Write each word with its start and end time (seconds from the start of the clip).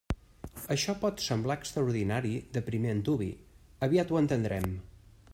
Això 0.75 0.93
pot 1.01 1.19
semblar 1.25 1.57
extraordinari 1.63 2.31
de 2.57 2.63
primer 2.69 2.95
antuvi; 2.97 3.27
aviat 3.89 4.15
ho 4.15 4.19
entendrem. 4.23 4.67